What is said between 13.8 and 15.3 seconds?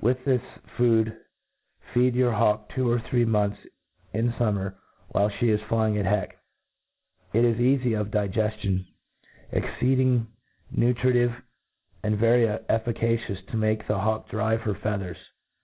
the hawk drive her feathers.